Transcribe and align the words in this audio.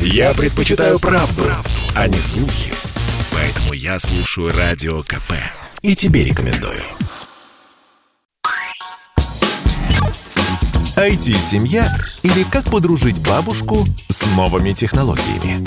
Я 0.00 0.34
предпочитаю 0.34 0.98
правду, 0.98 1.42
правду, 1.42 1.70
а 1.94 2.08
не 2.08 2.18
слухи. 2.18 2.72
Поэтому 3.32 3.72
я 3.72 3.98
слушаю 3.98 4.52
Радио 4.56 5.02
КП. 5.02 5.32
И 5.82 5.94
тебе 5.94 6.24
рекомендую. 6.24 6.82
IT-семья 10.96 11.94
или 12.22 12.42
как 12.44 12.70
подружить 12.70 13.18
бабушку 13.18 13.84
с 14.08 14.24
новыми 14.34 14.72
технологиями. 14.72 15.66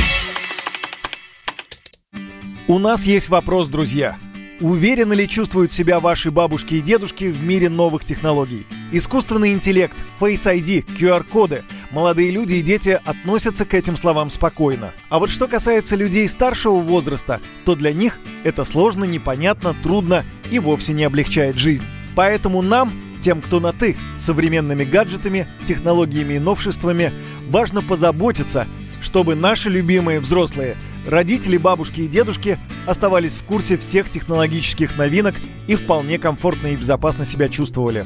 У 2.68 2.80
нас 2.80 3.05
есть 3.05 3.30
вопрос, 3.30 3.68
друзья. 3.68 4.18
Уверенно 4.59 5.14
ли 5.14 5.27
чувствуют 5.27 5.71
себя 5.71 6.00
ваши 6.00 6.32
бабушки 6.32 6.75
и 6.75 6.82
дедушки 6.82 7.25
в 7.25 7.41
мире 7.43 7.70
новых 7.70 8.04
технологий? 8.04 8.66
Искусственный 8.91 9.54
интеллект, 9.54 9.96
Face 10.20 10.54
ID, 10.54 10.86
QR-коды. 11.00 11.64
Молодые 11.91 12.31
люди 12.31 12.53
и 12.53 12.61
дети 12.61 12.99
относятся 13.05 13.65
к 13.65 13.73
этим 13.73 13.97
словам 13.97 14.29
спокойно. 14.29 14.91
А 15.09 15.19
вот 15.19 15.29
что 15.29 15.47
касается 15.47 15.95
людей 15.95 16.27
старшего 16.27 16.75
возраста, 16.75 17.39
то 17.65 17.75
для 17.75 17.93
них 17.93 18.19
это 18.43 18.64
сложно, 18.65 19.05
непонятно, 19.05 19.75
трудно 19.83 20.23
и 20.51 20.59
вовсе 20.59 20.93
не 20.93 21.04
облегчает 21.04 21.57
жизнь. 21.57 21.86
Поэтому 22.15 22.61
нам, 22.61 22.91
тем, 23.21 23.41
кто 23.41 23.59
на 23.59 23.73
«ты», 23.73 23.97
современными 24.17 24.83
гаджетами, 24.83 25.47
технологиями 25.65 26.36
и 26.36 26.39
новшествами, 26.39 27.11
важно 27.50 27.81
позаботиться, 27.81 28.67
чтобы 29.01 29.36
наши 29.36 29.69
любимые 29.69 30.19
взрослые– 30.19 30.75
Родители, 31.07 31.57
бабушки 31.57 32.02
и 32.02 32.08
дедушки 32.08 32.59
оставались 32.86 33.36
в 33.36 33.44
курсе 33.44 33.78
всех 33.78 34.09
технологических 34.09 34.97
новинок 34.97 35.36
и 35.67 35.75
вполне 35.75 36.19
комфортно 36.19 36.67
и 36.67 36.75
безопасно 36.75 37.25
себя 37.25 37.50
чувствовали. 37.50 38.06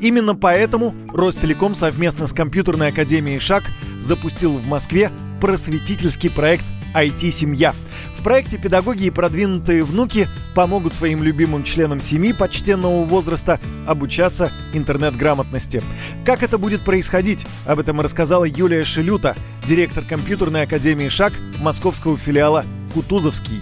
Именно 0.00 0.34
поэтому 0.34 0.94
Ростелеком 1.12 1.74
совместно 1.74 2.26
с 2.26 2.32
компьютерной 2.32 2.88
академией 2.88 3.40
«Шаг» 3.40 3.64
запустил 3.98 4.52
в 4.52 4.68
Москве 4.68 5.10
просветительский 5.40 6.30
проект 6.30 6.64
«IT-семья», 6.94 7.72
в 8.18 8.24
проекте 8.24 8.58
педагоги 8.58 9.06
и 9.06 9.10
продвинутые 9.10 9.84
внуки 9.84 10.26
помогут 10.56 10.92
своим 10.92 11.22
любимым 11.22 11.62
членам 11.62 12.00
семьи 12.00 12.32
почтенного 12.32 13.04
возраста 13.04 13.60
обучаться 13.86 14.50
интернет-грамотности. 14.74 15.82
Как 16.26 16.42
это 16.42 16.58
будет 16.58 16.84
происходить? 16.84 17.46
Об 17.66 17.78
этом 17.78 18.00
рассказала 18.00 18.44
Юлия 18.44 18.82
Шилюта, 18.82 19.36
директор 19.68 20.02
компьютерной 20.04 20.62
академии 20.62 21.08
«Шаг» 21.08 21.32
московского 21.62 22.16
филиала 22.16 22.64
«Кутузовский». 22.92 23.60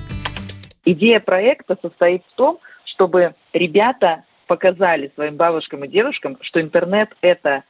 Идея 0.86 1.20
проекта 1.20 1.76
состоит 1.82 2.22
в 2.32 2.36
том, 2.36 2.58
чтобы 2.84 3.34
ребята 3.52 4.24
показали 4.46 5.10
своим 5.14 5.36
бабушкам 5.36 5.84
и 5.84 5.88
дедушкам, 5.88 6.38
что 6.40 6.60
интернет– 6.60 7.10
это 7.20 7.64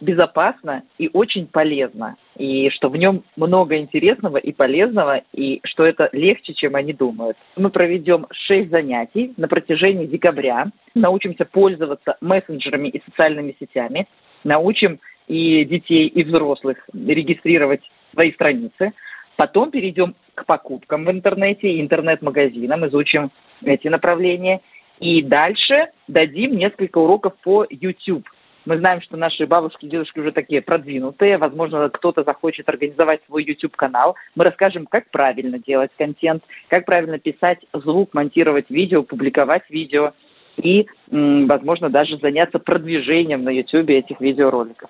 безопасно 0.00 0.82
и 0.98 1.08
очень 1.12 1.46
полезно. 1.46 2.16
И 2.36 2.68
что 2.70 2.88
в 2.88 2.96
нем 2.96 3.24
много 3.36 3.76
интересного 3.76 4.36
и 4.38 4.52
полезного, 4.52 5.22
и 5.32 5.60
что 5.64 5.84
это 5.84 6.08
легче, 6.12 6.52
чем 6.54 6.74
они 6.74 6.92
думают. 6.92 7.36
Мы 7.56 7.70
проведем 7.70 8.26
шесть 8.32 8.70
занятий 8.70 9.32
на 9.36 9.48
протяжении 9.48 10.06
декабря. 10.06 10.66
Научимся 10.94 11.44
пользоваться 11.44 12.16
мессенджерами 12.20 12.88
и 12.88 13.02
социальными 13.04 13.56
сетями. 13.58 14.06
Научим 14.42 15.00
и 15.26 15.64
детей, 15.64 16.06
и 16.06 16.22
взрослых 16.22 16.78
регистрировать 16.92 17.82
свои 18.12 18.32
страницы. 18.32 18.92
Потом 19.36 19.70
перейдем 19.70 20.14
к 20.34 20.44
покупкам 20.44 21.04
в 21.04 21.10
интернете, 21.10 21.80
интернет-магазинам, 21.80 22.86
изучим 22.86 23.30
эти 23.64 23.88
направления. 23.88 24.60
И 25.04 25.20
дальше 25.20 25.88
дадим 26.08 26.56
несколько 26.56 26.96
уроков 26.96 27.34
по 27.42 27.66
YouTube 27.68 28.26
мы 28.64 28.78
знаем, 28.78 29.02
что 29.02 29.18
наши 29.18 29.46
бабушки 29.46 29.84
и 29.84 29.90
дедушки 29.90 30.18
уже 30.18 30.32
такие 30.32 30.62
продвинутые. 30.62 31.36
Возможно, 31.36 31.90
кто-то 31.90 32.24
захочет 32.24 32.66
организовать 32.66 33.20
свой 33.26 33.44
YouTube-канал. 33.44 34.16
Мы 34.34 34.44
расскажем, 34.44 34.86
как 34.86 35.10
правильно 35.10 35.58
делать 35.58 35.90
контент, 35.98 36.42
как 36.68 36.86
правильно 36.86 37.18
писать 37.18 37.58
звук, 37.74 38.14
монтировать 38.14 38.70
видео, 38.70 39.02
публиковать 39.02 39.68
видео 39.68 40.14
и, 40.56 40.86
возможно, 41.10 41.90
даже 41.90 42.16
заняться 42.16 42.58
продвижением 42.58 43.44
на 43.44 43.50
YouTube 43.50 43.90
этих 43.90 44.18
видеороликов. 44.22 44.88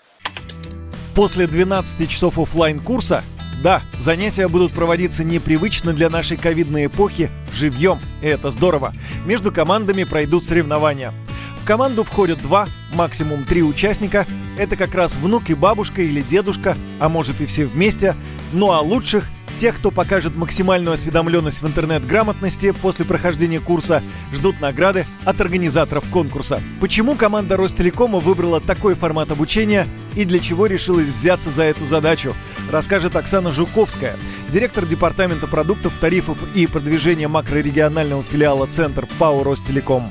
После 1.16 1.48
12 1.48 2.08
часов 2.08 2.38
офлайн 2.38 2.78
курса 2.78 3.24
да, 3.64 3.82
занятия 3.98 4.46
будут 4.46 4.72
проводиться 4.74 5.24
непривычно 5.24 5.94
для 5.94 6.10
нашей 6.10 6.36
ковидной 6.36 6.84
эпохи, 6.84 7.30
живьем, 7.54 7.98
и 8.20 8.26
это 8.26 8.50
здорово. 8.50 8.92
Между 9.24 9.50
командами 9.50 10.04
пройдут 10.04 10.44
соревнования. 10.44 11.14
В 11.62 11.66
команду 11.66 12.04
входят 12.04 12.42
два, 12.42 12.68
максимум 12.92 13.44
три 13.44 13.62
участника. 13.62 14.26
Это 14.58 14.76
как 14.76 14.94
раз 14.94 15.16
внук 15.16 15.48
и 15.48 15.54
бабушка 15.54 16.02
или 16.02 16.20
дедушка, 16.20 16.76
а 17.00 17.08
может 17.08 17.40
и 17.40 17.46
все 17.46 17.64
вместе. 17.64 18.14
Ну 18.52 18.70
а 18.70 18.80
лучших 18.80 19.30
Тех, 19.58 19.76
кто 19.76 19.90
покажет 19.90 20.34
максимальную 20.34 20.94
осведомленность 20.94 21.62
в 21.62 21.66
интернет-грамотности 21.66 22.72
после 22.72 23.04
прохождения 23.04 23.60
курса, 23.60 24.02
ждут 24.32 24.60
награды 24.60 25.06
от 25.24 25.40
организаторов 25.40 26.04
конкурса. 26.10 26.60
Почему 26.80 27.14
команда 27.14 27.56
Ростелекома 27.56 28.18
выбрала 28.18 28.60
такой 28.60 28.94
формат 28.94 29.30
обучения 29.30 29.86
и 30.16 30.24
для 30.24 30.40
чего 30.40 30.66
решилась 30.66 31.06
взяться 31.06 31.50
за 31.50 31.62
эту 31.64 31.86
задачу, 31.86 32.34
расскажет 32.72 33.16
Оксана 33.16 33.50
Жуковская, 33.50 34.14
директор 34.52 34.84
департамента 34.84 35.46
продуктов, 35.46 35.98
тарифов 36.00 36.38
и 36.56 36.66
продвижения 36.66 37.28
макрорегионального 37.28 38.22
филиала 38.22 38.66
«Центр» 38.66 39.06
ПАО 39.18 39.42
«Ростелеком» 39.42 40.04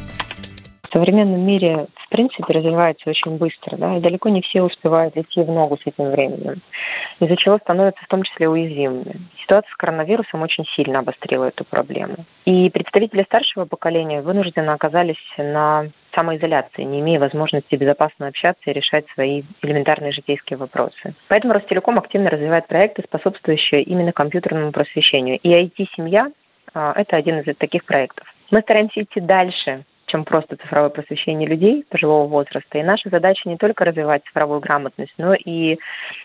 в 0.93 0.95
современном 0.95 1.41
мире, 1.41 1.87
в 2.05 2.09
принципе, 2.09 2.53
развивается 2.53 3.09
очень 3.09 3.37
быстро, 3.37 3.77
да, 3.77 3.97
и 3.97 3.99
далеко 3.99 4.29
не 4.29 4.41
все 4.41 4.61
успевают 4.61 5.17
идти 5.17 5.41
в 5.41 5.47
ногу 5.47 5.77
с 5.77 5.87
этим 5.87 6.11
временем, 6.11 6.61
из-за 7.19 7.35
чего 7.35 7.57
становятся 7.57 8.03
в 8.03 8.07
том 8.07 8.21
числе 8.21 8.47
уязвимыми. 8.47 9.21
Ситуация 9.41 9.71
с 9.71 9.75
коронавирусом 9.75 10.43
очень 10.43 10.65
сильно 10.75 10.99
обострила 10.99 11.45
эту 11.45 11.65
проблему. 11.65 12.17
И 12.45 12.69
представители 12.69 13.23
старшего 13.23 13.65
поколения 13.65 14.21
вынуждены 14.21 14.69
оказались 14.69 15.15
на 15.37 15.87
самоизоляции, 16.15 16.83
не 16.83 16.99
имея 16.99 17.19
возможности 17.19 17.75
безопасно 17.75 18.27
общаться 18.27 18.69
и 18.69 18.73
решать 18.73 19.05
свои 19.13 19.43
элементарные 19.61 20.11
житейские 20.11 20.57
вопросы. 20.57 21.13
Поэтому 21.27 21.53
Ростелеком 21.53 21.97
активно 21.97 22.29
развивает 22.29 22.67
проекты, 22.67 23.03
способствующие 23.03 23.83
именно 23.83 24.11
компьютерному 24.11 24.71
просвещению. 24.71 25.39
И 25.41 25.49
IT-семья 25.49 26.27
а,– 26.73 26.93
это 26.95 27.15
один 27.15 27.39
из 27.39 27.55
таких 27.57 27.85
проектов. 27.85 28.27
Мы 28.51 28.61
стараемся 28.61 29.01
идти 29.01 29.19
дальше 29.19 29.83
чем 30.13 30.25
просто 30.25 30.57
цифровое 30.57 30.89
просвещение 30.89 31.49
людей 31.49 31.85
пожилого 31.89 32.27
возраста. 32.27 32.77
И 32.77 32.83
наша 32.83 33.09
задача 33.09 33.49
не 33.49 33.57
только 33.57 33.83
развивать 33.83 34.23
цифровую 34.25 34.59
грамотность, 34.59 35.13
но 35.17 35.33
и, 35.33 35.79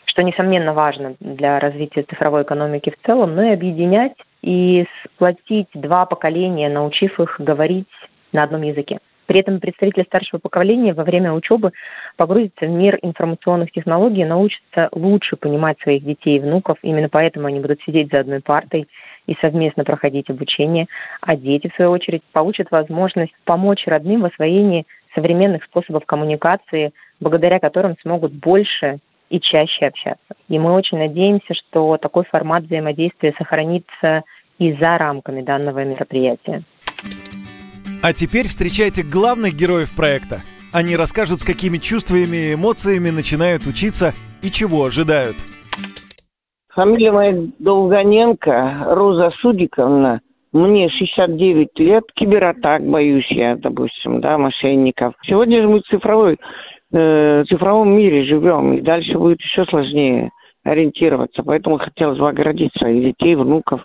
что 0.04 0.22
несомненно 0.22 0.74
важно 0.74 1.14
для 1.20 1.58
развития 1.58 2.02
цифровой 2.02 2.42
экономики 2.42 2.90
в 2.90 3.06
целом, 3.06 3.34
но 3.34 3.44
и 3.44 3.54
объединять 3.54 4.12
и 4.42 4.84
сплотить 5.04 5.68
два 5.72 6.04
поколения, 6.04 6.68
научив 6.68 7.18
их 7.18 7.36
говорить 7.38 7.88
на 8.32 8.42
одном 8.42 8.60
языке. 8.60 8.98
При 9.28 9.40
этом 9.40 9.60
представители 9.60 10.04
старшего 10.04 10.40
поколения 10.40 10.94
во 10.94 11.04
время 11.04 11.34
учебы 11.34 11.72
погрузятся 12.16 12.64
в 12.64 12.70
мир 12.70 12.98
информационных 13.02 13.70
технологий, 13.72 14.24
научатся 14.24 14.88
лучше 14.92 15.36
понимать 15.36 15.78
своих 15.80 16.02
детей 16.02 16.38
и 16.38 16.40
внуков. 16.40 16.78
Именно 16.80 17.10
поэтому 17.10 17.46
они 17.46 17.60
будут 17.60 17.78
сидеть 17.82 18.10
за 18.10 18.20
одной 18.20 18.40
партой 18.40 18.88
и 19.26 19.36
совместно 19.42 19.84
проходить 19.84 20.30
обучение, 20.30 20.86
а 21.20 21.36
дети, 21.36 21.68
в 21.68 21.76
свою 21.76 21.90
очередь, 21.90 22.22
получат 22.32 22.70
возможность 22.70 23.34
помочь 23.44 23.86
родным 23.86 24.22
в 24.22 24.24
освоении 24.24 24.86
современных 25.14 25.62
способов 25.64 26.06
коммуникации, 26.06 26.92
благодаря 27.20 27.58
которым 27.58 27.96
смогут 28.00 28.32
больше 28.32 28.98
и 29.28 29.40
чаще 29.40 29.88
общаться. 29.88 30.36
И 30.48 30.58
мы 30.58 30.72
очень 30.72 30.96
надеемся, 30.96 31.52
что 31.52 31.98
такой 31.98 32.24
формат 32.24 32.62
взаимодействия 32.62 33.34
сохранится 33.36 34.22
и 34.58 34.72
за 34.72 34.96
рамками 34.96 35.42
данного 35.42 35.84
мероприятия. 35.84 36.62
А 38.00 38.12
теперь 38.12 38.46
встречайте 38.46 39.02
главных 39.02 39.56
героев 39.56 39.94
проекта. 39.96 40.42
Они 40.72 40.94
расскажут, 40.94 41.40
с 41.40 41.44
какими 41.44 41.78
чувствами 41.78 42.36
и 42.36 42.54
эмоциями 42.54 43.10
начинают 43.10 43.66
учиться 43.66 44.12
и 44.40 44.50
чего 44.52 44.84
ожидают. 44.84 45.34
Фамилия 46.74 47.10
моя 47.10 47.48
Долгоненко, 47.58 48.84
Роза 48.94 49.32
Судиковна. 49.40 50.20
Мне 50.52 50.88
69 50.90 51.70
лет, 51.80 52.04
кибератак 52.14 52.86
боюсь 52.86 53.26
я, 53.30 53.56
допустим, 53.56 54.20
да, 54.20 54.38
мошенников. 54.38 55.14
Сегодня 55.26 55.60
же 55.60 55.68
мы 55.68 55.80
в 55.80 55.88
цифровой, 55.90 56.38
э, 56.92 57.44
цифровом 57.48 57.96
мире 57.96 58.24
живем, 58.26 58.74
и 58.74 58.80
дальше 58.80 59.18
будет 59.18 59.40
еще 59.40 59.64
сложнее 59.64 60.30
ориентироваться. 60.62 61.42
Поэтому 61.42 61.78
хотелось 61.78 62.18
бы 62.18 62.28
оградить 62.28 62.70
своих 62.78 63.02
детей, 63.12 63.34
внуков 63.34 63.82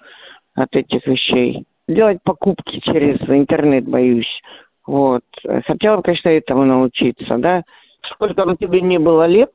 от 0.53 0.75
этих 0.75 1.07
вещей 1.07 1.65
делать 1.87 2.19
покупки 2.23 2.79
через 2.79 3.17
интернет 3.27 3.85
боюсь. 3.85 4.41
Вот. 4.85 5.23
Хотела 5.65 5.97
бы, 5.97 6.03
конечно, 6.03 6.29
этому 6.29 6.65
научиться, 6.65 7.37
да. 7.37 7.63
Сколько 8.11 8.45
бы 8.45 8.55
тебе 8.57 8.81
не 8.81 8.99
было 8.99 9.25
лет, 9.25 9.51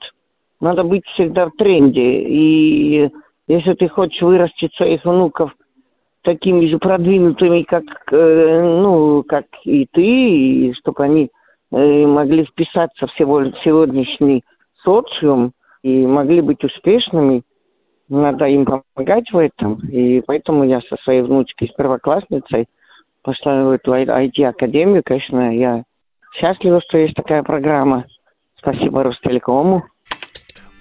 надо 0.61 0.83
быть 0.85 1.07
всегда 1.15 1.47
в 1.47 1.53
тренде. 1.53 2.23
И 2.23 3.11
если 3.47 3.75
ты 3.75 3.89
хочешь 3.89 4.21
вырастить 4.23 4.75
своих 4.75 5.05
внуков 5.05 5.53
такими 6.23 6.67
же 6.67 6.79
продвинутыми, 6.79 7.63
как, 7.63 7.85
э, 8.11 8.81
ну, 8.83 9.23
как 9.23 9.47
и 9.65 9.87
ты, 9.91 10.03
и 10.03 10.73
чтобы 10.75 11.05
они 11.05 11.31
э, 11.73 12.07
могли 12.07 12.45
вписаться 12.45 13.07
в 13.07 13.13
сегодняшний 13.15 14.43
социум 14.83 15.53
и 15.83 16.07
могли 16.07 16.41
быть 16.41 16.63
успешными, 16.65 17.43
надо 18.09 18.47
им 18.47 18.65
помогать 18.65 19.31
в 19.33 19.37
этом. 19.37 19.81
И 19.89 20.21
поэтому 20.21 20.65
я 20.65 20.81
со 20.83 20.97
своей 21.05 21.23
внучкой, 21.23 21.69
с 21.69 21.73
первоклассницей, 21.75 22.67
пошла 23.23 23.65
в 23.65 23.71
эту 23.71 23.93
IT-академию. 23.93 25.03
Конечно, 25.05 25.55
я 25.55 25.85
счастлива, 26.39 26.81
что 26.87 26.99
есть 26.99 27.15
такая 27.15 27.43
программа. 27.43 28.07
Спасибо 28.57 29.03
Ростелекому. 29.03 29.85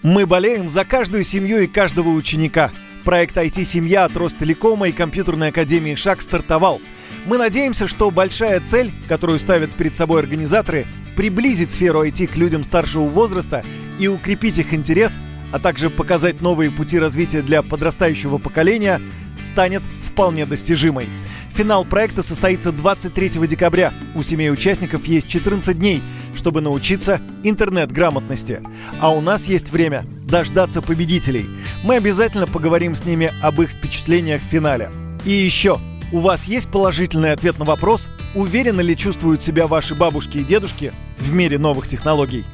Мы 0.03 0.25
болеем 0.25 0.69
за 0.69 0.85
каждую 0.85 1.23
семью 1.23 1.59
и 1.59 1.67
каждого 1.67 2.09
ученика. 2.09 2.69
Проект 3.03 3.37
IT-семья 3.37 4.05
от 4.05 4.15
Ростелекома 4.15 4.87
и 4.87 4.91
компьютерной 4.91 5.49
академии 5.49 5.95
«Шаг» 5.95 6.21
стартовал. 6.21 6.79
Мы 7.25 7.37
надеемся, 7.37 7.87
что 7.87 8.11
большая 8.11 8.59
цель, 8.59 8.89
которую 9.09 9.39
ставят 9.39 9.73
перед 9.73 9.95
собой 9.95 10.21
организаторы, 10.21 10.85
приблизить 11.15 11.71
сферу 11.71 12.05
IT 12.05 12.27
к 12.27 12.37
людям 12.37 12.63
старшего 12.63 13.03
возраста 13.03 13.63
и 13.99 14.07
укрепить 14.07 14.59
их 14.59 14.73
интерес, 14.73 15.17
а 15.51 15.59
также 15.59 15.89
показать 15.89 16.41
новые 16.41 16.71
пути 16.71 16.99
развития 16.99 17.41
для 17.41 17.61
подрастающего 17.61 18.37
поколения, 18.37 19.01
станет 19.41 19.81
вполне 20.05 20.45
достижимой. 20.45 21.07
Финал 21.53 21.85
проекта 21.85 22.21
состоится 22.21 22.71
23 22.71 23.47
декабря. 23.47 23.91
У 24.15 24.21
семей 24.21 24.51
участников 24.51 25.05
есть 25.05 25.27
14 25.27 25.77
дней, 25.77 26.03
чтобы 26.35 26.61
научиться 26.61 27.19
интернет-грамотности. 27.43 28.61
А 28.99 29.11
у 29.11 29.21
нас 29.21 29.47
есть 29.47 29.71
время 29.71 30.05
дождаться 30.23 30.81
победителей. 30.81 31.47
Мы 31.83 31.95
обязательно 31.95 32.45
поговорим 32.45 32.95
с 32.95 33.05
ними 33.05 33.31
об 33.41 33.59
их 33.61 33.71
впечатлениях 33.71 34.41
в 34.41 34.45
финале. 34.45 34.91
И 35.25 35.31
еще, 35.31 35.79
у 36.11 36.19
вас 36.19 36.47
есть 36.47 36.69
положительный 36.69 37.31
ответ 37.31 37.57
на 37.59 37.65
вопрос, 37.65 38.07
уверенно 38.35 38.81
ли 38.81 38.95
чувствуют 38.95 39.41
себя 39.41 39.67
ваши 39.67 39.95
бабушки 39.95 40.37
и 40.37 40.43
дедушки 40.43 40.91
в 41.17 41.33
мире 41.33 41.57
новых 41.57 41.87
технологий? 41.87 42.45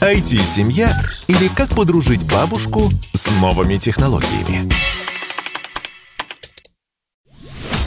IT-семья 0.00 0.98
или 1.28 1.48
как 1.48 1.74
подружить 1.74 2.22
бабушку 2.24 2.90
с 3.12 3.30
новыми 3.32 3.76
технологиями. 3.76 4.70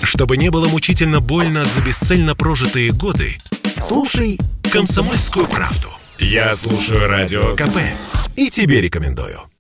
Чтобы 0.04 0.38
не 0.38 0.52
было 0.52 0.68
мучительно 0.68 1.22
больно 1.22 1.66
за 1.66 1.82
бесцельно 1.82 2.36
прожитые 2.36 2.92
годы, 2.92 3.38
слушай 3.80 4.40
«Комсомольскую 4.72 5.48
правду». 5.48 5.90
Я 6.20 6.56
слушаю 6.56 7.08
Радио 7.08 7.56
КП 7.56 7.78
и 8.36 8.50
тебе 8.50 8.80
рекомендую. 8.80 9.53